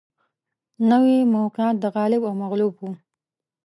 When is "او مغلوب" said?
2.27-2.73